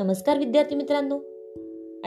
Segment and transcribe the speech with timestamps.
[0.00, 1.18] नमस्कार विद्यार्थी मित्रांनो.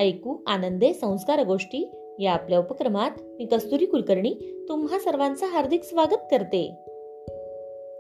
[0.02, 4.34] ऐकू आनंदे संस्कार गोष्टी या आपल्या उपक्रमात मी कस्तुरी कुलकर्णी
[4.70, 6.76] तुम्हा सर्वांचं हार्दिक स्वागत करते.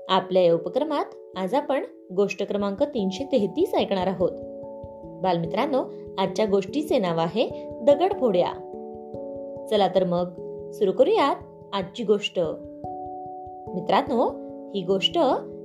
[0.10, 1.84] आपल्या या उपक्रमात आज आपण
[2.16, 4.32] गोष्ट क्रमांक तीनशे तेहतीस ऐकणार आहोत.
[5.24, 5.84] बालमित्रांनो
[6.18, 7.50] आजच्या गोष्टीचे नाव आहे
[7.82, 8.52] दगड फोड्या
[9.70, 10.28] चला तर मग
[10.72, 11.36] सुरू करूयात
[11.74, 12.40] आजची गोष्ट.
[13.74, 14.30] मित्रांनो
[14.74, 15.20] ही गोष्ट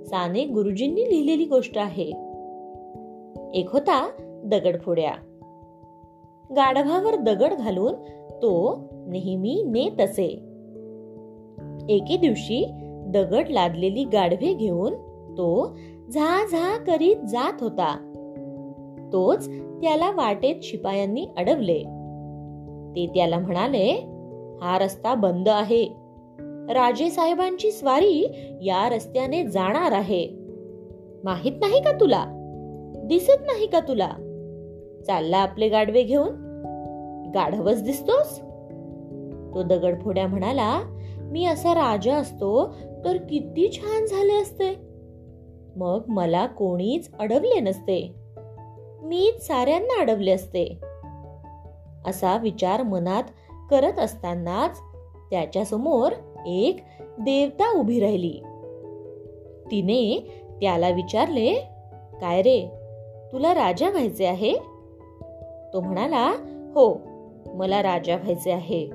[0.07, 2.28] साने गुरुजींनी लिहिलेली गोष्ट आहे.
[3.55, 4.11] एक होता
[4.45, 5.13] दगडफोड्या.
[6.57, 7.93] गाढवावर दगड घालून
[8.43, 10.27] तो नेहमी नेत असे.
[11.89, 12.71] एके दिवशी
[13.07, 14.95] दगड लादलेली गाढवे घेऊन
[15.39, 15.77] तो
[16.15, 18.15] झा झा करीत जात होता.
[19.13, 21.79] तोच त्याला वाटेत शिपायांनी अडवले.
[22.97, 23.93] ते त्याला म्हणाले
[24.63, 25.85] हा रस्ता बंद आहे.
[26.75, 28.27] राजे साहेबांची स्वारी
[28.63, 30.29] या रस्त्याने जाणार आहे.
[31.25, 32.38] माहीत नाही का तुला?
[32.97, 34.11] दिसत नाही का तुला?
[35.07, 36.29] चालला आपले गाडवे घेऊन.
[37.35, 38.41] गाढवच दिसतोस?
[39.55, 40.81] तो दगडफोड्या म्हणाला
[41.21, 44.75] मी असा राजा असतो तर किती छान झाले असते.
[45.77, 48.15] मग मला कोणीच अडवले नसते.
[49.03, 50.79] मीच साऱ्यांना अडवले असते.
[52.07, 53.23] असा विचार मनात
[53.71, 54.81] करत असतानाच
[55.31, 56.13] त्याच्यासमोर
[56.47, 58.41] एक देवता उभी राहिली.
[59.71, 61.55] तिने त्याला विचारले
[62.21, 62.78] काय रे
[63.33, 64.53] तुला राजा व्हायचे आहे?
[65.73, 66.29] तो म्हणाला
[66.75, 67.01] हो
[67.55, 68.91] मला राजा व्हायचे आहे.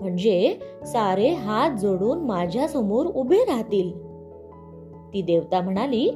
[0.00, 3.90] म्हणजे सारे हात जोडून माझ्यासमोर उभे राहतील.
[5.14, 6.10] ती देवता म्हणाली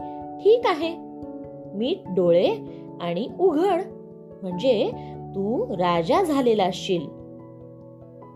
[0.45, 0.97] ठीक आहे
[1.75, 2.55] मी डोळे
[3.01, 3.81] आणि उघड
[4.43, 4.91] म्हणजे
[5.35, 7.09] तू राजा झालेला असशील.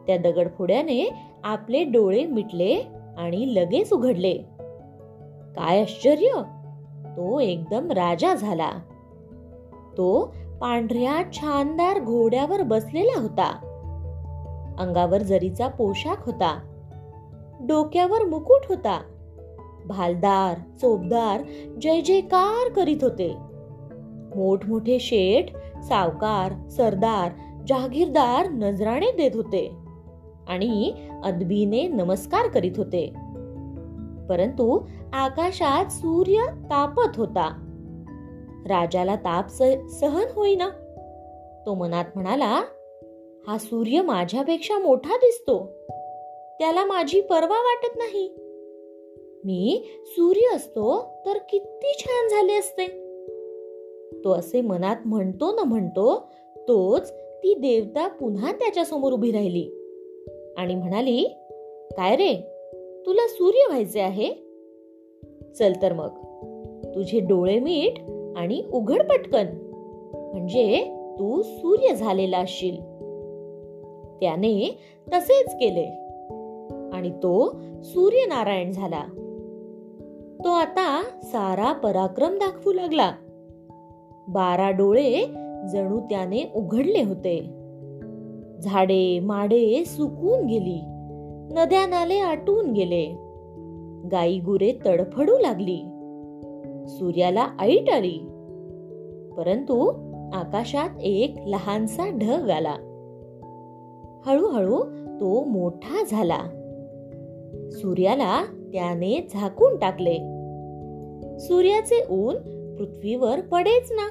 [0.07, 1.13] त्या दगडफोड्याने
[1.45, 2.75] आपले डोळे मिटले
[3.19, 4.35] आणि लगेच उघडले.
[5.57, 6.43] काय आश्चर्य!
[7.17, 8.71] तो एकदम राजा झाला.
[9.97, 13.69] तो पांढऱ्या छानदार घोड्यावर बसलेला होता.
[14.79, 16.61] अंगावर जरीचा पोशाख होता.
[17.61, 19.01] डोक्यावर मुकुट होता.
[19.87, 21.43] भालदार चोपदार
[21.83, 23.35] जय जयकार करीत होते.
[24.37, 27.33] मोठमोठे शेठ सावकार सरदार
[27.67, 29.73] जहागीरदार नजराणे देत होते.
[30.49, 30.95] आणि
[31.25, 33.13] अदबीने नमस्कार करीत होते.
[34.33, 34.81] परंतु
[35.13, 37.69] आकाशात सूर्य तापत होता.
[38.67, 39.49] राजाला ताप
[39.89, 40.69] सहन होईना.
[41.67, 42.63] तो मनात म्हणाला
[43.49, 45.71] हा सूर्य माझ्यापेक्षा मोठा दिसतो.
[46.59, 48.35] त्याला माझी पर्वा वाटत नाही.
[49.45, 52.87] मी सूर्य असतो तर किती छान झाले असते.
[54.25, 59.79] तो असे मनात म्हणतो न म्हणतो तोच ती देवता पुन्हा त्याच्यासमोर उभी राहिली.
[60.57, 61.25] आणि म्हणाली
[61.97, 62.52] काय रे?
[63.07, 64.33] तुला सूर्य व्हायचे आहे?
[65.59, 66.09] चल तर मग.
[66.95, 68.01] तुझे डोळे मीठ
[68.37, 69.47] आणि उघड पटकन.
[70.33, 72.77] म्हणजे तू सूर्य झालेला असशील.
[74.21, 74.79] त्याने
[75.13, 75.87] तसेच केले.
[76.93, 79.05] आणि तो सूर्यनारायण झाला.
[80.45, 83.13] तो आता सारा पराक्रम दाखवू लागला.
[84.29, 85.25] बारा डोळे
[85.73, 87.41] जणू त्याने उघडले होते.
[88.61, 90.81] झाडे माडे सुकून गेली.
[91.55, 93.07] नद्या नाले आटून गेले.
[94.13, 95.77] गाई गुरे तडफडू लागली.
[96.89, 98.19] सूर्याला ऐट आली.
[99.37, 99.89] परंतु
[100.33, 102.75] आकाशात एक लहानसा ढग आला.
[104.27, 104.79] हळूहळू
[105.21, 106.39] तो मोठा झाला.
[107.71, 110.17] सूर्याला त्याने झाकून टाकले.
[111.39, 112.35] सूर्याचे ऊन
[112.77, 114.09] पृथ्वीवर पडेच ना.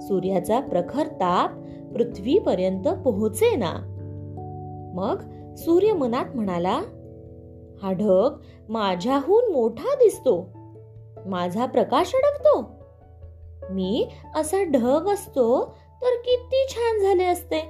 [0.00, 1.50] सूर्याचा प्रखर ताप
[1.94, 3.90] पृथ्वीपर्यंत पोहोचे ना
[4.94, 6.80] मग सूर्य मनात म्हणाला
[7.82, 8.32] हा ढग
[8.68, 10.48] माझ्याहून मोठा दिसतो.
[11.26, 12.64] माझा प्रकाश अडकतो.
[13.70, 15.64] मी असा ढग असतो
[16.02, 17.60] तर किती छान झाले असते.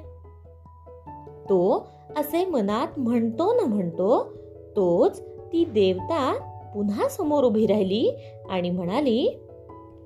[1.45, 4.25] तो असे मनात म्हणतो न म्हणतो
[4.77, 6.35] तोच ती देवता
[6.75, 8.11] पुन्हा समोर उभी राहिली
[8.51, 9.29] आणि म्हणाली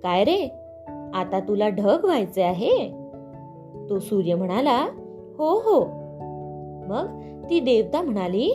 [0.02, 0.46] काय रे
[1.14, 2.88] आता तुला ढग व्हायचे आहे?
[3.90, 4.88] तो सूर्य म्हणाला
[5.38, 6.07] हो हो.
[6.88, 8.50] मग ती देवता म्हणाली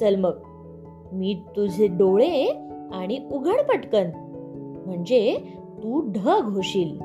[0.00, 0.38] चल मग.
[1.12, 2.46] मी तुझे डोळे
[2.92, 4.10] आणि उघड पटकन.
[4.86, 5.38] म्हणजे
[5.78, 7.02] तू ढग होशील.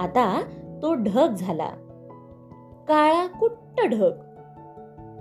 [0.00, 0.42] आता
[0.82, 1.68] तो ढग झाला.
[2.88, 4.10] काळा कुट्ट ढग.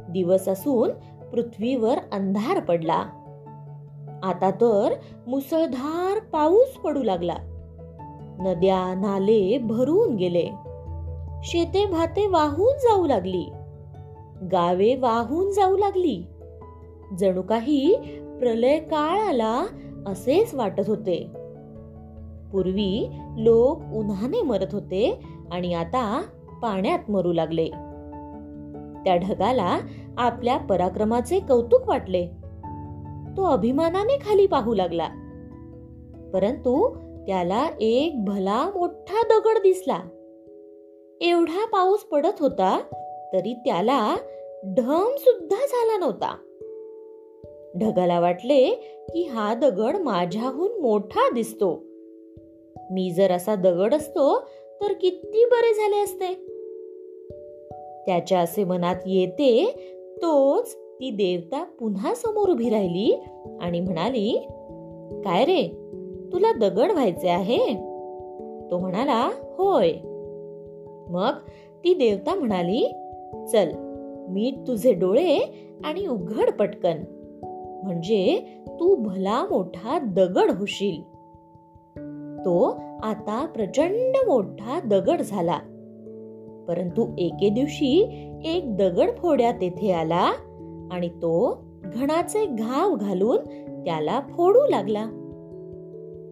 [0.09, 0.89] दिवस असून
[1.29, 3.05] पृथ्वीवर अंधार पडला.
[4.23, 4.93] आता तर
[5.27, 7.35] मुसळधार पाऊस पडू लागला.
[8.39, 10.49] नद्या नाले भरून गेले.
[11.43, 13.45] शेते भाते वाहून जाऊ लागली.
[14.41, 16.23] गावे वाहून जाऊ लागली.
[17.19, 17.95] जणू काही
[18.39, 19.65] प्रलय काळ आला
[20.07, 21.27] असेच वाटत होते.
[22.51, 25.19] पूर्वी लोक उन्हाने मरत होते
[25.51, 26.23] आणि आता
[26.61, 27.67] पाण्यात मरू लागले.
[29.03, 29.79] त्या ढगाला
[30.17, 32.27] आपल्या पराक्रमाचे कौतुक वाटले.
[33.38, 35.07] तो अभिमानाने खाली पाहू लागला.
[36.33, 36.95] परंतु
[37.27, 39.99] त्याला एक भला मोठा दगड दिसला.
[41.21, 42.79] एवढा पाऊस पडत होता
[43.33, 44.15] तरी त्याला
[44.65, 46.37] ढम सुद्धा झाला नव्हता.
[47.79, 48.69] ढगाला वाटले
[49.13, 51.83] की हा दगड माझ्याहून मोठा दिसतो.
[52.91, 54.39] मी जर असा दगड असतो
[54.81, 56.33] तर किती बरे झाले असते.
[58.05, 59.71] त्याच्या असे मनात येते
[60.17, 63.19] तोच ती देवता पुन्हा समोर उभी राहिली
[63.61, 64.37] आणि म्हणाली
[65.25, 65.67] काय रे
[66.33, 67.73] तुला दगड व्हायचे आहे?
[68.71, 69.91] तो म्हणाला होय.
[71.07, 71.33] मग
[71.83, 72.93] ती देवता म्हणाली
[73.51, 73.71] चल
[74.29, 75.39] मीट तुझे डोळे
[75.83, 77.03] आणि उघड पटकन.
[77.83, 81.11] म्हणजे तू भला मोठा दगड होशील.
[82.45, 85.59] तो आता प्रचंड मोठा दगड झाला.
[86.67, 88.03] परंतु एके दिवशी
[88.45, 90.31] एक दगड फोड्या तेथे आला
[90.91, 93.37] आणि तो घणाचे घाव घालून
[93.85, 95.05] त्याला फोडू लागला.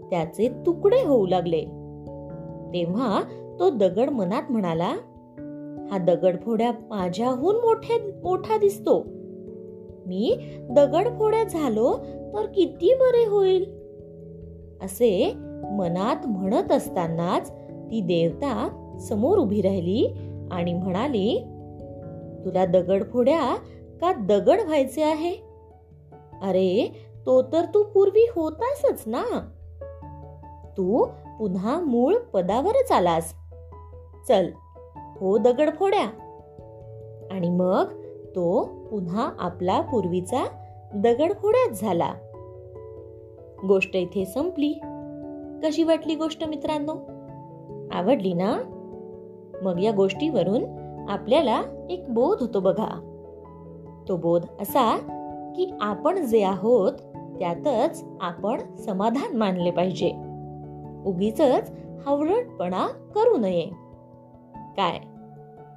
[0.10, 1.62] त्याचे तुकडे होऊ लागले.
[2.74, 3.24] तेव्हा
[3.60, 4.94] तो दगड मनात म्हणाला
[5.92, 9.04] हा दगड फोड्या माझ्याहून मोठे मोठा दिसतो.
[10.06, 10.38] मी
[10.70, 11.98] दगड फोड्या झालो
[12.34, 13.64] तर किती बरे होईल?
[14.82, 15.34] असे
[15.72, 18.70] मनात म्हणत असतानाच ती देवता
[19.00, 20.08] समोर उभी राहिली
[20.52, 21.44] आणि म्हणाली
[22.46, 23.56] तुला दगड फोड्या
[24.02, 25.36] का दगड व्हायचे आहे?
[26.42, 26.92] अरे
[27.26, 29.24] तो तर तू पूर्वी होतासच ना?
[30.78, 31.06] तू
[31.40, 33.34] पुन्हा मूळ पदावरच आलास.
[34.28, 34.48] चल
[35.20, 36.06] हो दगड फोड्या
[37.32, 37.86] आणि मग
[38.36, 40.46] तो पुन्हा आपला पूर्वीचा
[40.96, 42.14] दगडफोड्याच झाला.
[43.68, 44.74] गोष्ट इथे संपली.
[45.64, 46.94] कशी वाटली गोष्ट मित्रांनो?
[47.92, 48.58] आवडली ना?
[49.62, 50.64] मग या गोष्टीवरून
[51.10, 53.00] आपल्याला एक बोध होतो बघा.
[54.08, 54.98] तो बोध असा
[55.56, 56.94] की आपण जे आहोत
[57.40, 60.12] त्यातच आपण समाधान मानले पाहिजे.
[61.06, 61.42] उगीच
[62.06, 63.66] हावरटपणा करू नये.
[64.78, 65.09] काय?